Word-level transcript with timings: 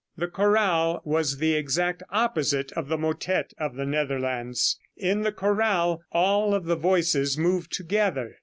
The 0.17 0.27
chorale 0.27 0.99
was 1.05 1.37
the 1.37 1.53
exact 1.53 2.01
opposite 2.09 2.71
of 2.71 2.87
the 2.87 2.97
motette 2.97 3.53
of 3.59 3.75
the 3.75 3.85
Netherlands. 3.85 4.79
In 4.97 5.21
the 5.21 5.31
chorale 5.31 6.01
all 6.11 6.55
of 6.55 6.65
the 6.65 6.75
voices 6.75 7.37
moved 7.37 7.71
together. 7.71 8.37